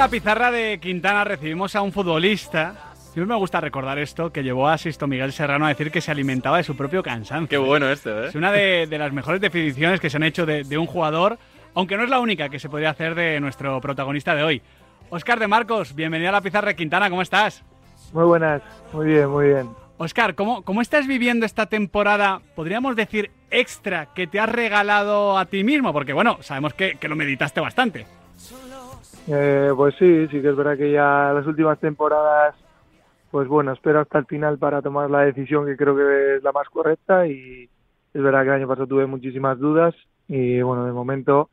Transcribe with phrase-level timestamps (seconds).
[0.00, 2.94] la pizarra de Quintana recibimos a un futbolista.
[3.12, 6.10] Siempre me gusta recordar esto, que llevó a Sisto Miguel Serrano a decir que se
[6.10, 7.48] alimentaba de su propio cansancio.
[7.50, 8.28] Qué bueno esto, ¿eh?
[8.28, 11.36] Es una de, de las mejores definiciones que se han hecho de, de un jugador,
[11.74, 14.62] aunque no es la única que se podría hacer de nuestro protagonista de hoy.
[15.10, 17.62] Óscar de Marcos, bienvenido a la pizarra de Quintana, ¿cómo estás?
[18.14, 18.62] Muy buenas,
[18.94, 19.68] muy bien, muy bien.
[19.98, 25.44] Óscar, ¿cómo, ¿cómo estás viviendo esta temporada, podríamos decir, extra que te has regalado a
[25.44, 25.92] ti mismo?
[25.92, 28.06] Porque, bueno, sabemos que, que lo meditaste bastante.
[29.26, 32.54] Eh, pues sí, sí que es verdad que ya las últimas temporadas,
[33.30, 36.52] pues bueno, espero hasta el final para tomar la decisión que creo que es la
[36.52, 37.68] más correcta y
[38.12, 39.94] es verdad que el año pasado tuve muchísimas dudas
[40.26, 41.50] y bueno, de momento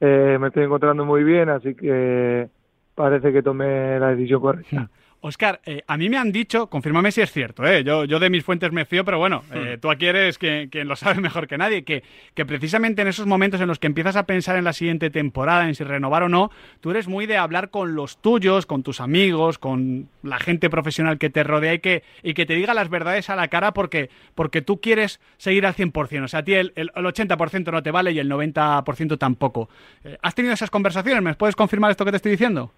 [0.00, 2.48] eh, me estoy encontrando muy bien, así que
[2.94, 4.90] parece que tomé la decisión correcta.
[5.26, 8.28] Oscar, eh, a mí me han dicho, confírmame si es cierto, eh, yo, yo de
[8.28, 11.48] mis fuentes me fío, pero bueno, eh, tú aquí eres quien, quien lo sabe mejor
[11.48, 12.02] que nadie, que,
[12.34, 15.66] que precisamente en esos momentos en los que empiezas a pensar en la siguiente temporada,
[15.66, 16.50] en si renovar o no,
[16.82, 21.16] tú eres muy de hablar con los tuyos, con tus amigos, con la gente profesional
[21.16, 24.10] que te rodea y que, y que te diga las verdades a la cara porque,
[24.34, 26.24] porque tú quieres seguir al 100%.
[26.24, 29.70] O sea, a ti el, el, el 80% no te vale y el 90% tampoco.
[30.04, 31.22] Eh, ¿Has tenido esas conversaciones?
[31.22, 32.74] ¿Me puedes confirmar esto que te estoy diciendo?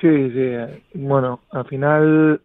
[0.00, 0.82] Sí, sí.
[0.94, 2.40] Bueno, al final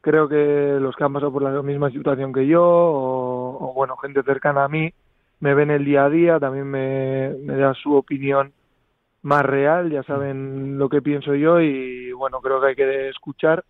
[0.00, 3.96] creo que los que han pasado por la misma situación que yo, o, o bueno,
[3.96, 4.92] gente cercana a mí,
[5.40, 8.52] me ven el día a día, también me, me da su opinión
[9.22, 13.64] más real, ya saben lo que pienso yo y bueno, creo que hay que escuchar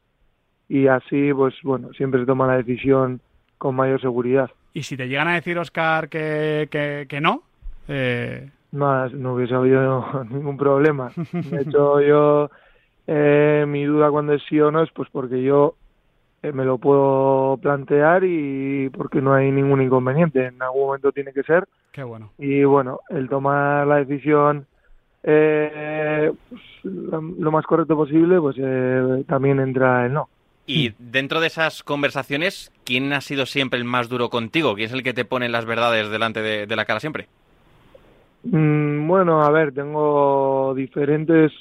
[0.69, 3.20] y así, pues bueno, siempre se toma la decisión
[3.59, 4.50] con mayor seguridad.
[4.72, 7.42] Y si te llegan a decir, Oscar, que, que, que no,
[7.86, 8.50] eh...
[8.72, 11.12] no, no hubiese habido ningún problema.
[11.32, 12.50] De hecho, yo
[13.06, 15.75] eh, mi duda cuando es sí o no es pues porque yo
[16.42, 20.47] eh, me lo puedo plantear y porque no hay ningún inconveniente.
[20.47, 21.66] En algún momento tiene que ser.
[21.91, 22.32] Qué bueno.
[22.38, 24.66] Y bueno, el tomar la decisión
[25.22, 30.28] eh, pues, lo, lo, más correcto posible, pues eh, también entra el no.
[30.66, 34.75] Y dentro de esas conversaciones, ¿quién ha sido siempre el más duro contigo?
[34.75, 37.26] ¿Quién es el que te pone las verdades delante de, de la cara siempre?
[38.44, 41.53] Mm, bueno, a ver, tengo diferentes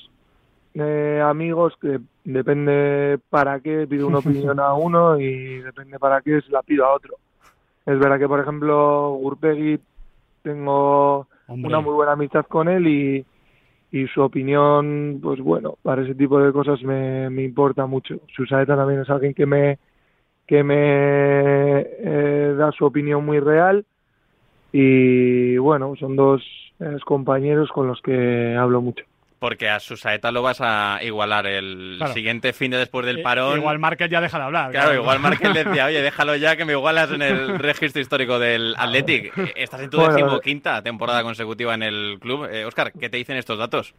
[0.73, 6.41] eh, amigos que depende para qué pido una opinión a uno y depende para qué
[6.41, 7.16] se la pido a otro.
[7.85, 9.79] Es verdad que, por ejemplo, Gurpegui
[10.41, 11.67] tengo Hombre.
[11.67, 13.25] una muy buena amistad con él y,
[13.91, 18.19] y su opinión, pues bueno, para ese tipo de cosas me, me importa mucho.
[18.35, 19.79] Susaeta también es alguien que me
[20.45, 20.75] que me
[21.79, 23.85] eh, da su opinión muy real
[24.73, 26.44] y bueno, son dos
[26.81, 29.06] eh, compañeros con los que hablo mucho
[29.43, 32.13] porque a Susaeta lo vas a igualar el claro.
[32.13, 33.57] siguiente fin de después del parón.
[33.57, 34.71] Igual Márquez ya deja de hablar.
[34.71, 35.01] Claro, claro.
[35.01, 39.33] igual Márquez decía, oye, déjalo ya que me igualas en el registro histórico del Athletic.
[39.57, 42.47] Estás en tu bueno, decimoquinta temporada consecutiva en el club.
[42.49, 43.93] Eh, Oscar, ¿qué te dicen estos datos?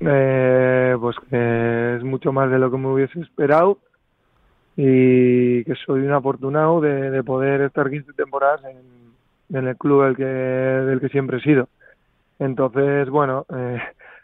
[0.00, 3.78] Eh, pues que es mucho más de lo que me hubiese esperado
[4.76, 10.06] y que soy un afortunado de, de poder estar 15 temporadas en, en el club
[10.06, 11.68] del que, del que siempre he sido.
[12.40, 13.78] Entonces, bueno, eh,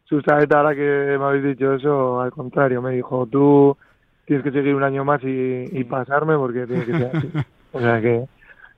[0.08, 3.76] Susaeta, ahora que me habéis dicho eso, al contrario, me dijo, tú
[4.24, 7.30] tienes que seguir un año más y, y pasarme porque tiene que ser así.
[7.70, 8.24] O sea que,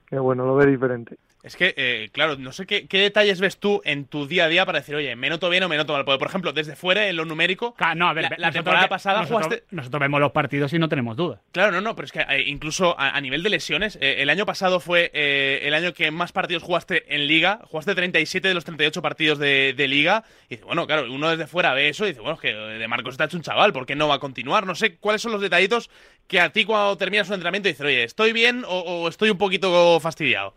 [0.09, 1.17] que bueno, lo ve diferente.
[1.43, 4.49] Es que, eh, claro, no sé qué, qué, detalles ves tú en tu día a
[4.49, 6.05] día para decir, oye, me noto bien o me noto mal.
[6.05, 8.89] Porque, por ejemplo, desde fuera, en lo numérico, claro, no, a ver, la, la temporada
[8.89, 9.65] pasada nosotros, jugaste...
[9.71, 11.41] Nosotros vemos los partidos y no tenemos duda.
[11.53, 14.29] Claro, no, no, pero es que eh, incluso a, a, nivel de lesiones, eh, el
[14.29, 17.61] año pasado fue eh, el año que más partidos jugaste en Liga.
[17.65, 20.25] Jugaste 37 de los 38 partidos de, de, Liga.
[20.49, 22.89] Y dice, bueno, claro, uno desde fuera ve eso y dice, bueno, es que de
[22.89, 24.67] Marcos está hecho un chaval, ¿por qué no va a continuar?
[24.67, 25.91] No sé cuáles son los detallitos
[26.29, 29.39] que a ti cuando terminas un entrenamiento dices, oye, ¿estoy bien o, o estoy un
[29.39, 30.55] poquito fastidiado?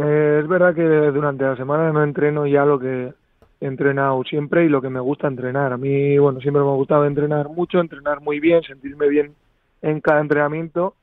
[0.00, 3.12] Eh, es verdad que durante la semana no entreno ya lo que
[3.60, 5.72] he entrenado siempre y lo que me gusta entrenar.
[5.72, 9.34] A mí, bueno, siempre me ha gustado entrenar mucho, entrenar muy bien, sentirme bien
[9.82, 10.94] en cada entrenamiento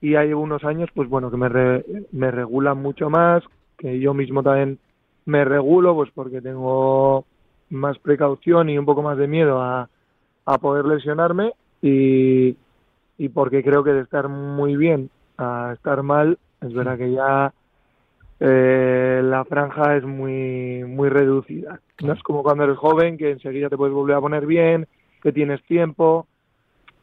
[0.00, 3.42] y hay unos años, pues bueno, que me, re, me regulan mucho más,
[3.76, 4.78] que yo mismo también
[5.26, 7.26] me regulo, pues porque tengo
[7.68, 9.90] más precaución y un poco más de miedo a,
[10.46, 11.52] a poder lesionarme
[11.82, 12.56] y,
[13.18, 17.52] y porque creo que de estar muy bien a estar mal, es verdad que ya
[18.40, 21.80] eh, la franja es muy muy reducida.
[22.02, 24.86] No es como cuando eres joven, que enseguida te puedes volver a poner bien,
[25.22, 26.26] que tienes tiempo.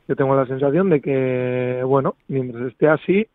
[0.07, 3.27] Yo tengo la sensación de que, bueno, mientras esté así,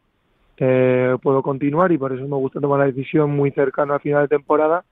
[0.56, 4.22] eh, puedo continuar y por eso me gusta tomar la decisión muy cercano al final
[4.22, 4.84] de temporada,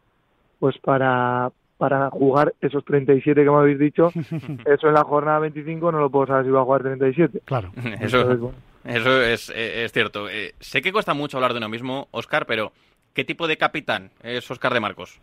[0.59, 4.13] pues para, para jugar esos 37 que me habéis dicho,
[4.67, 7.41] eso en la jornada 25 no lo puedo saber si va a jugar 37.
[7.45, 8.59] Claro, eso, Entonces, bueno.
[8.85, 10.29] eso es, es cierto.
[10.29, 12.73] Eh, sé que cuesta mucho hablar de uno mismo, Oscar, pero
[13.21, 15.21] ¿Qué tipo de capitán es Oscar de Marcos?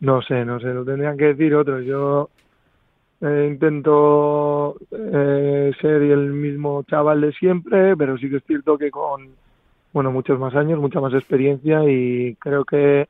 [0.00, 1.84] no sé, no sé, lo tendrían que decir otros.
[1.84, 2.30] Yo
[3.20, 8.90] eh, intento eh, ser el mismo chaval de siempre, pero sí que es cierto que
[8.90, 9.28] con
[9.92, 13.08] bueno muchos más años, mucha más experiencia y creo que,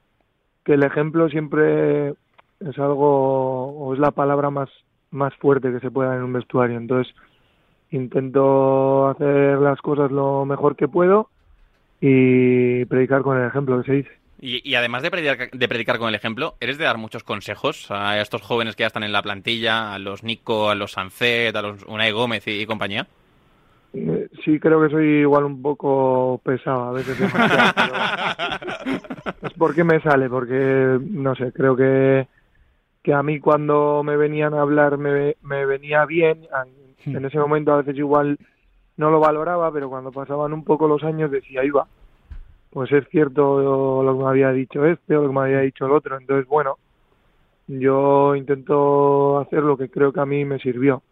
[0.64, 4.68] que el ejemplo siempre es algo o es la palabra más
[5.12, 6.76] más fuerte que se pueda en un vestuario.
[6.76, 7.14] Entonces
[7.92, 11.30] intento hacer las cosas lo mejor que puedo
[12.00, 14.10] y predicar con el ejemplo que se dice.
[14.40, 18.20] Y, además de predicar, de predicar con el ejemplo, ¿eres de dar muchos consejos a
[18.20, 21.62] estos jóvenes que ya están en la plantilla, a los Nico, a los Sancet, a
[21.62, 23.08] los Unai Gómez y, compañía?
[23.94, 27.18] Eh, sí, creo que soy igual un poco pesado a veces.
[29.42, 32.28] es porque me sale, porque no sé, creo que,
[33.02, 36.46] que a mí cuando me venían a hablar me, me venía bien.
[37.04, 37.16] Hmm.
[37.16, 38.38] En ese momento a veces igual
[38.98, 41.86] no lo valoraba, pero cuando pasaban un poco los años decía, iba
[42.70, 45.86] pues es cierto lo que me había dicho este o lo que me había dicho
[45.86, 46.18] el otro.
[46.18, 46.78] Entonces, bueno,
[47.66, 51.02] yo intento hacer lo que creo que a mí me sirvió.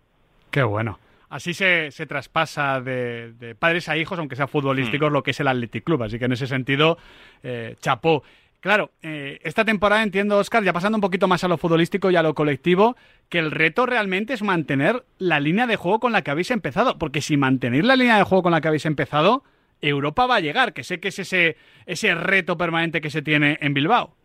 [0.50, 0.98] Qué bueno.
[1.28, 5.12] Así se, se traspasa de, padres a hijos, aunque sea futbolísticos, mm.
[5.12, 6.04] lo que es el Athletic Club.
[6.04, 6.98] Así que en ese sentido,
[7.42, 8.22] eh, chapó.
[8.66, 12.16] Claro, eh, esta temporada entiendo, Oscar, ya pasando un poquito más a lo futbolístico y
[12.16, 12.96] a lo colectivo,
[13.28, 16.98] que el reto realmente es mantener la línea de juego con la que habéis empezado.
[16.98, 19.44] Porque si mantenéis la línea de juego con la que habéis empezado,
[19.80, 23.56] Europa va a llegar, que sé que es ese, ese reto permanente que se tiene
[23.60, 24.16] en Bilbao.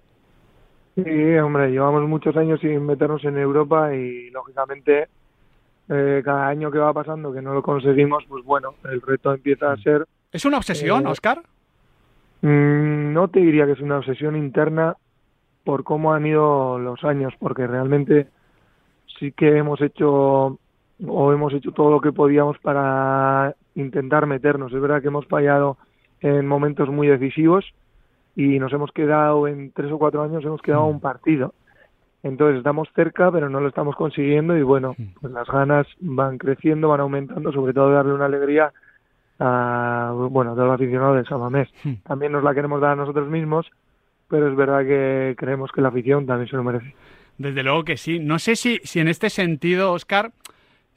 [0.96, 5.08] Sí, hombre, llevamos muchos años sin meternos en Europa y lógicamente
[5.88, 9.72] eh, cada año que va pasando que no lo conseguimos, pues bueno, el reto empieza
[9.72, 10.08] a ser...
[10.32, 11.44] ¿Es una obsesión, eh, Oscar?
[12.42, 14.96] Mm, no te diría que es una obsesión interna
[15.64, 18.28] por cómo han ido los años, porque realmente
[19.20, 20.58] sí que hemos hecho
[21.08, 24.74] o hemos hecho todo lo que podíamos para intentar meternos.
[24.74, 25.78] Es verdad que hemos fallado
[26.20, 27.66] en momentos muy decisivos
[28.36, 31.54] y nos hemos quedado en tres o cuatro años, hemos quedado un partido.
[32.24, 36.90] Entonces estamos cerca, pero no lo estamos consiguiendo y bueno, pues las ganas van creciendo,
[36.90, 38.72] van aumentando, sobre todo darle una alegría
[39.42, 41.70] a, bueno, todos los aficionados de Samamés.
[42.04, 43.70] También nos la queremos dar a nosotros mismos,
[44.28, 46.94] pero es verdad que creemos que la afición también se lo merece.
[47.38, 48.20] Desde luego que sí.
[48.20, 50.32] No sé si, si en este sentido, Oscar,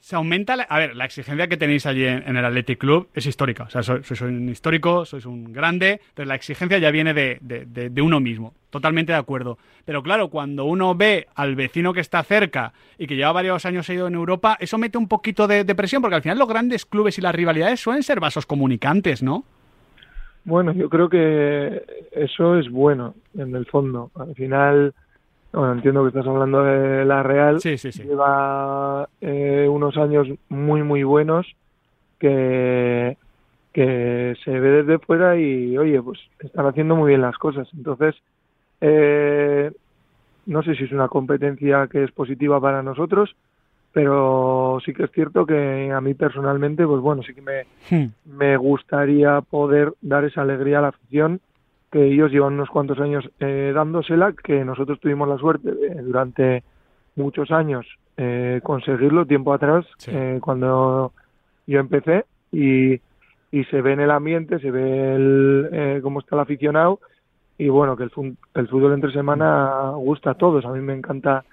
[0.05, 0.55] se aumenta.
[0.55, 3.63] La, a ver, la exigencia que tenéis allí en, el Athletic Club es histórica.
[3.63, 8.01] O sea, sois, un histórico, sois un grande, pero la exigencia ya viene de, de,
[8.03, 8.53] uno mismo.
[8.69, 9.57] Totalmente de acuerdo.
[9.83, 13.89] Pero claro, cuando uno ve al vecino que está cerca y que lleva varios años
[13.89, 17.17] ido en Europa, eso mete un poquito de, presión, porque al final los grandes clubes
[17.17, 19.43] y las rivalidades suelen ser vasos comunicantes, ¿no?
[20.43, 24.11] Bueno, yo creo que eso es bueno, en el fondo.
[24.13, 24.93] Al final
[25.55, 27.61] bueno, entiendo que estás hablando de la Real.
[27.61, 28.03] Sí, sí, sí.
[28.03, 31.47] Lleva eh, unos años muy, muy buenos
[32.19, 33.17] que,
[33.73, 37.67] que se ve desde fuera y, oye, pues están haciendo muy bien las cosas.
[37.73, 38.15] Entonces,
[38.81, 39.71] eh,
[40.45, 43.35] no sé si es una competencia que es positiva para nosotros,
[43.93, 48.37] pero sí que es cierto que a mí personalmente, pues bueno, sí que me, hmm.
[48.37, 51.39] me gustaría poder dar esa alegría a la afición
[51.95, 55.71] que ellos llevan unos cuantos años eh, dándosela, que nosotros tuvimos la suerte
[56.03, 56.61] durante
[57.15, 57.87] muchos años
[58.17, 61.13] eh, conseguirlo tiempo atrás, eh, cuando
[61.65, 62.99] yo empecé, y,
[63.49, 66.99] y se ve en el ambiente, se ve el, eh, cómo está el aficionado,
[67.57, 68.11] y bueno, que el,
[68.55, 70.65] el fútbol entre semana gusta a todos.
[70.65, 71.45] A mí me encanta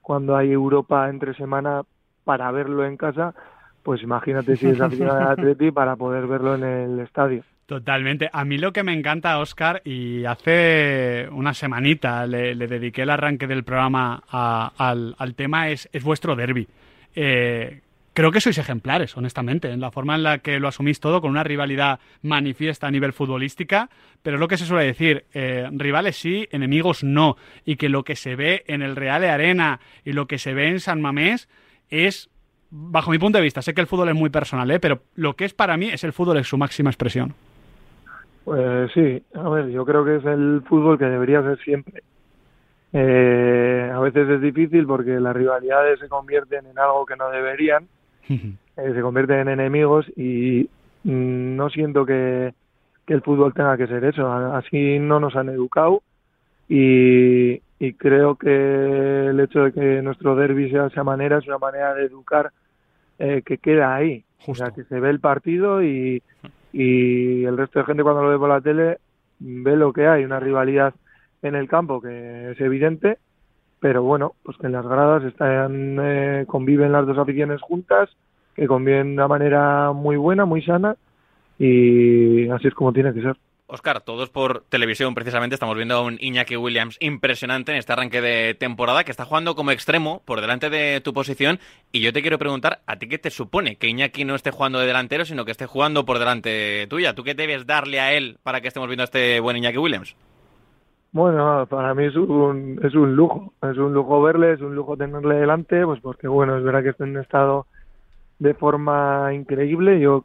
[0.00, 1.82] cuando hay Europa entre semana
[2.22, 3.34] para verlo en casa,
[3.82, 7.42] pues imagínate si es aficionado de Atleti para poder verlo en el estadio.
[7.68, 8.30] Totalmente.
[8.32, 13.46] A mí lo que me encanta, Oscar, y hace una semanita le, dediqué el arranque
[13.46, 16.66] del programa al, tema, es, vuestro derby.
[17.14, 17.82] Eh,
[18.14, 21.30] creo que sois ejemplares, honestamente, en la forma en la que lo asumís todo, con
[21.30, 23.90] una rivalidad manifiesta a nivel futbolística,
[24.22, 28.02] pero es lo que se suele decir, eh, rivales sí, enemigos no, y que lo
[28.02, 31.02] que se ve en el Real de Arena y lo que se ve en San
[31.02, 31.50] Mamés
[31.90, 32.30] es,
[32.70, 34.80] bajo mi punto de vista, sé que el fútbol es muy personal, ¿eh?
[34.80, 37.34] pero lo que es para mí es el fútbol en su máxima expresión.
[38.48, 42.02] Pues sí, a ver, yo creo que es el fútbol que debería ser siempre.
[42.94, 47.88] Eh, a veces es difícil porque las rivalidades se convierten en algo que no deberían,
[48.30, 50.66] eh, se convierten en enemigos y
[51.04, 52.54] mm, no siento que,
[53.08, 54.32] el fútbol tenga que ser eso.
[54.32, 56.02] Así no nos han educado
[56.66, 57.60] y,
[57.98, 61.92] creo que el hecho de que nuestro derby sea de esa manera es una manera
[61.92, 62.50] de educar
[63.18, 64.24] eh, que queda ahí.
[64.46, 66.22] O sea, que se ve el partido y,
[66.72, 68.98] y el resto de gente cuando lo ve por la tele
[69.38, 70.94] ve lo que hay, una rivalidad
[71.42, 73.18] en el campo que es evidente,
[73.80, 78.10] pero bueno, pues que en las gradas están, eh, conviven las dos aficiones juntas,
[78.54, 80.96] que conviven de una manera muy buena, muy sana
[81.58, 83.36] y así es como tiene que ser.
[83.70, 88.22] Oscar, todos por televisión precisamente estamos viendo a un Iñaki Williams impresionante en este arranque
[88.22, 91.58] de temporada que está jugando como extremo por delante de tu posición
[91.92, 94.78] y yo te quiero preguntar, ¿a ti qué te supone que Iñaki no esté jugando
[94.78, 97.14] de delantero sino que esté jugando por delante tuya?
[97.14, 100.16] ¿Tú qué debes darle a él para que estemos viendo a este buen Iñaki Williams?
[101.12, 104.96] Bueno, para mí es un, es un lujo, es un lujo verle, es un lujo
[104.96, 107.66] tenerle delante, pues porque bueno, es verdad que está en un estado
[108.38, 110.24] de forma increíble, yo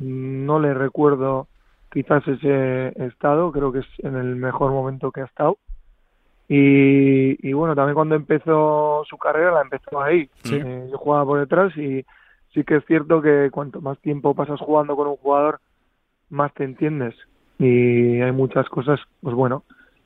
[0.00, 1.46] no le recuerdo
[1.94, 5.58] quizás ese estado, creo que es en el mejor momento que ha estado.
[6.46, 10.28] Y, bueno, también cuando empezó su carrera la empezó ahí.
[10.50, 12.04] Eh, yo jugaba por detrás y
[12.52, 15.60] sí que es cierto que cuanto más tiempo pasas jugando con un jugador,
[16.28, 17.14] más te entiendes.
[17.58, 19.62] Y hay muchas cosas, pues bueno,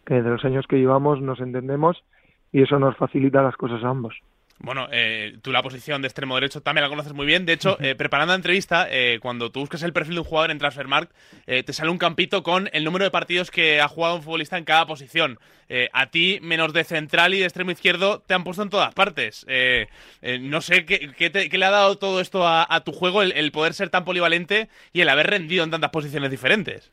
[0.06, 2.04] que de los años que llevamos nos entendemos
[2.52, 4.14] y eso nos facilita las cosas a ambos.
[4.60, 7.46] Bueno, eh, tú la posición de extremo derecho también la conoces muy bien.
[7.46, 10.50] De hecho, eh, preparando la entrevista, eh, cuando tú buscas el perfil de un jugador
[10.50, 11.12] en Transfermarkt,
[11.46, 14.64] te sale un campito con el número de partidos que ha jugado un futbolista en
[14.64, 15.38] cada posición.
[15.92, 19.46] a ti, menos de central y de extremo izquierdo, te han puesto en todas partes.
[20.40, 24.04] no sé ¿qué, le ha dado todo esto a, tu juego, el, poder ser tan
[24.04, 26.92] polivalente y el haber rendido en tantas posiciones diferentes.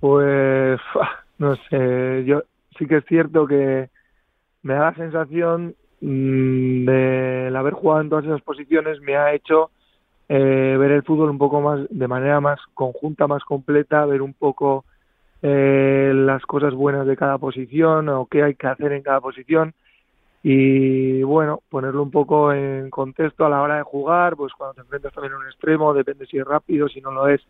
[0.00, 0.80] Pues,
[1.38, 2.42] no sé, yo
[2.78, 3.88] sí que es cierto que
[4.62, 9.70] me da la sensación del haber jugado en todas esas posiciones me ha hecho
[10.28, 14.34] eh, ver el fútbol un poco más de manera más conjunta, más completa, ver un
[14.34, 14.84] poco
[15.42, 19.74] eh, las cosas buenas de cada posición o qué hay que hacer en cada posición
[20.42, 24.80] y bueno, ponerlo un poco en contexto a la hora de jugar, pues cuando te
[24.82, 27.40] enfrentas también a un extremo, depende si es rápido, si no lo es,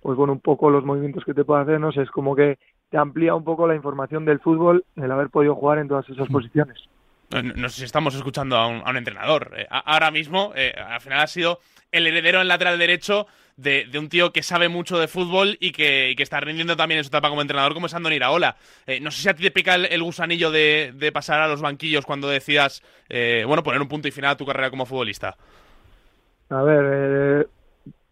[0.00, 2.58] pues bueno, un poco los movimientos que te puede hacer, no sé, es como que
[2.90, 6.30] te amplía un poco la información del fútbol el haber podido jugar en todas esas
[6.30, 6.32] mm.
[6.32, 6.88] posiciones.
[7.30, 9.52] No, sé si estamos escuchando a un, entrenador.
[9.56, 11.60] Eh, ahora mismo, eh, al final ha sido
[11.92, 16.14] el heredero en lateral derecho de, un tío que sabe mucho de fútbol y que,
[16.18, 18.56] está rindiendo también en su etapa como entrenador, como es Andoni Iraola.
[18.86, 22.06] Eh, no sé si a ti te pica el, gusanillo de, pasar a los banquillos
[22.06, 22.82] cuando decías,
[23.46, 25.36] bueno, poner un punto y final a tu carrera como futbolista.
[26.48, 27.46] A ver,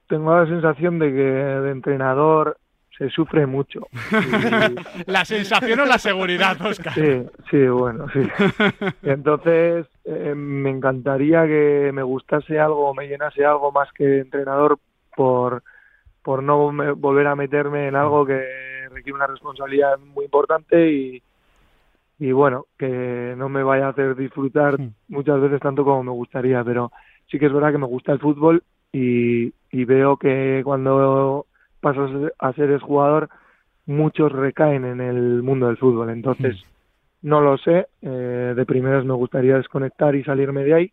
[0.09, 2.59] tengo la sensación de que de entrenador
[2.99, 3.89] se sufre mucho.
[5.07, 6.95] ¿La sensación o la seguridad, Oscar?
[6.95, 8.21] Sí, sí, bueno, sí.
[9.03, 14.79] Entonces, eh, me encantaría que me gustase algo, me llenase algo más que entrenador
[15.15, 15.63] por,
[16.23, 18.43] por no volver a meterme en algo que
[18.91, 21.23] requiere una responsabilidad muy importante y,
[22.19, 26.65] y bueno, que no me vaya a hacer disfrutar muchas veces tanto como me gustaría,
[26.65, 26.93] pero
[27.31, 31.47] sí que es verdad que me gusta el fútbol y, y veo que cuando
[31.87, 33.29] pasas a ser jugador,
[33.87, 36.11] muchos recaen en el mundo del fútbol.
[36.11, 37.29] Entonces, mm.
[37.29, 37.87] no lo sé.
[38.03, 40.93] Eh, de primeras me gustaría desconectar y salirme de ahí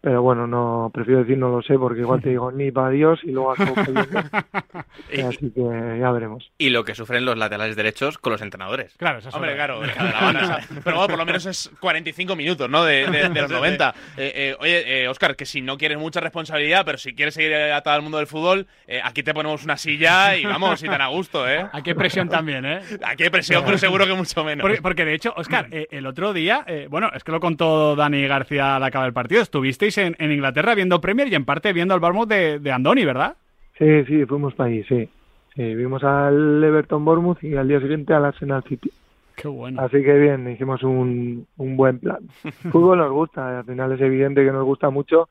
[0.00, 3.18] pero bueno, no prefiero decir no lo sé porque igual te digo ni para Dios
[3.24, 3.74] y luego acabo
[5.28, 6.50] Así que ya veremos.
[6.56, 8.94] Y lo que sufren los laterales derechos con los entrenadores.
[8.96, 9.80] Claro, eso Hombre, claro.
[10.84, 12.84] pero bueno, por lo menos es 45 minutos, ¿no?
[12.84, 13.94] De, los 90.
[14.16, 17.54] Eh, eh, oye, eh, Oscar, que si no quieres mucha responsabilidad, pero si quieres seguir
[17.54, 21.00] atado al mundo del fútbol, eh, aquí te ponemos una silla y vamos, y tan
[21.00, 21.66] a gusto, ¿eh?
[21.72, 22.80] Aquí hay presión también, ¿eh?
[23.04, 24.66] Aquí hay presión, pero seguro que mucho menos.
[24.80, 28.84] Porque, de hecho, Oscar, el otro día, bueno, es que lo contó Dani García al
[28.84, 32.72] acabar el partido, estuviste en, Inglaterra viendo Premier y en parte viendo el Bournemouth de,
[32.72, 33.36] Andoni, ¿verdad?
[33.78, 35.08] Sí, sí, fuimos para ahí, sí.
[35.54, 35.74] sí.
[35.74, 38.90] Vimos al Everton Bournemouth y al día siguiente al Arsenal City.
[39.36, 39.80] Qué bueno.
[39.80, 42.18] Así que bien, hicimos un, un buen plan.
[42.70, 45.28] Fútbol nos gusta, al final es evidente que nos gusta mucho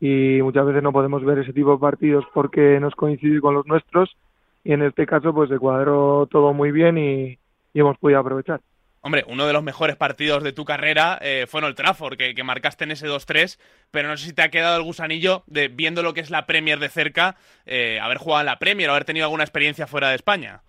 [0.00, 3.66] y muchas veces no podemos ver ese tipo de partidos porque nos coincide con los
[3.66, 4.16] nuestros
[4.62, 7.38] y en este caso pues se cuadró todo muy bien y
[7.74, 8.60] hemos podido aprovechar.
[9.00, 12.42] Hombre, uno de los mejores partidos de tu carrera eh, fue en el Trafford, que,
[12.42, 13.58] marcaste en ese 2-3,
[13.90, 16.46] pero no sé si te ha quedado el gusanillo de, viendo lo que es la
[16.46, 20.16] Premier de cerca, eh, haber jugado en la Premier, haber tenido alguna experiencia fuera de
[20.16, 20.62] España.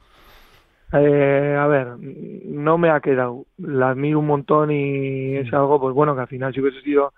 [0.93, 3.45] Eh, a ver, no me ha quedado.
[3.57, 5.55] La admiro un montón y es mm.
[5.55, 7.13] algo, pues bueno, que al final si hubiese sido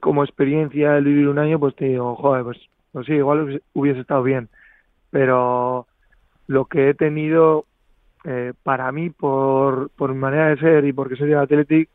[0.00, 2.58] como experiencia el vivir un año, pues te digo, joder, pues,
[2.92, 4.48] pues sí, igual hubiese estado bien.
[5.10, 5.86] Pero
[6.46, 7.66] lo que he tenido
[8.24, 11.88] eh, para mí, por, por mi manera de ser y porque soy de Athletic,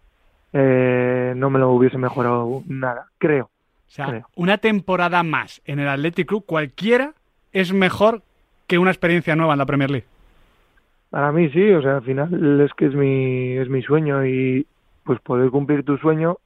[0.54, 3.46] eh, no me lo hubiese mejorado nada, creo.
[3.46, 7.14] O sea, una temporada más en el Athletic Club, cualquiera
[7.54, 8.22] es mejor
[8.68, 10.08] que una experiencia nueva en la Premier League.
[11.10, 14.68] Para mí sí, o sea, al final es que es mi, es mi sueño y
[15.06, 16.38] pues poder cumplir tu sueño,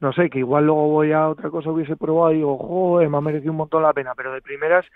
[0.00, 3.18] no sé, que igual luego voy a otra cosa hubiese probado y digo, joder, me
[3.18, 4.86] ha merecido un montón la pena, pero de primeras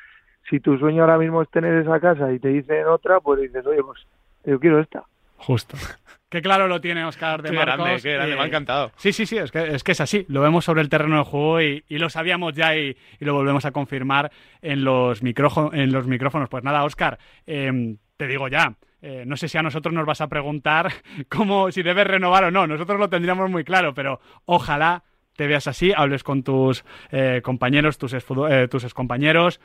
[0.48, 3.66] si tu sueño ahora mismo es tener esa casa y te dicen otra, pues dices,
[3.66, 4.00] oye, pues
[4.44, 5.04] yo quiero esta.
[5.36, 5.76] Justo.
[6.28, 8.90] Qué claro lo tiene Oscar de qué Grande, qué grande, me ha encantado.
[8.96, 10.26] Sí, sí, sí, es que, es que es así.
[10.28, 13.70] Lo vemos sobre el terreno de juego y, lo sabíamos ya y, lo volvemos a
[13.70, 16.48] confirmar en los, en los micrófonos.
[16.48, 20.20] Pues nada, Oscar, em, te digo ya, eh, no sé si a nosotros nos vas
[20.20, 20.92] a preguntar
[21.28, 22.66] cómo, si debes renovar o no.
[22.66, 25.04] Nosotros lo tendríamos muy claro, pero ojalá
[25.36, 29.60] te veas así, hables con tus eh, compañeros, tus, eh, tus excompañeros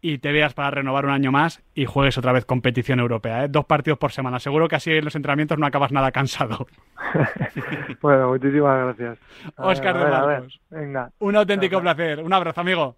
[0.00, 3.48] y te veas para renovar un año más y juegues otra vez competición europea.
[3.48, 4.38] Dos partidos por semana.
[4.38, 6.66] Seguro que así en los entrenamientos no acabas nada cansado.
[8.00, 9.18] bueno, muchísimas gracias.
[9.56, 10.60] Oscar de Marcos.
[10.70, 11.10] Venga.
[11.18, 12.22] Un auténtico placer.
[12.22, 12.96] Un abrazo, amigo.